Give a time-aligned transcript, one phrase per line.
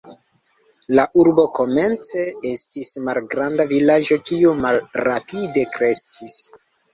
[0.99, 6.41] La urbo komence estis malgranda vilaĝo kiu malrapide kreskis.